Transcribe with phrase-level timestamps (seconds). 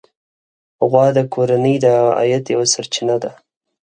[0.89, 1.85] غوا د کورنۍ د
[2.17, 3.31] عاید یوه سرچینه ده.